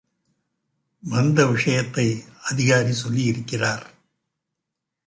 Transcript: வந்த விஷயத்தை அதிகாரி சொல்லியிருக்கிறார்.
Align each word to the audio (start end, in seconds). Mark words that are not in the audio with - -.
வந்த 1.03 1.45
விஷயத்தை 1.45 2.23
அதிகாரி 2.43 2.93
சொல்லியிருக்கிறார். 3.03 3.85